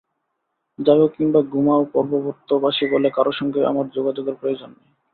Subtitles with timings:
[0.79, 4.89] জাগো কিংবা ঘুমাও পার্বত্যবাসী বলে কারও সঙ্গে আমার যোগাযোগের প্রয়োজন নেই।